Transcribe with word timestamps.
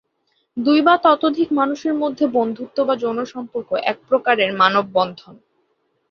দুই 0.57 0.79
বা 0.81 0.95
ততোধিক 0.97 1.49
মানুষের 1.51 1.93
মধ্যে 1.93 2.25
বন্ধুত্ব 2.27 2.77
বা 2.83 2.95
যৌন 2.95 3.19
সম্পর্ক 3.25 3.69
এক 3.83 3.97
প্রকারের 4.09 4.51
মানব-বন্ধন। 4.53 5.35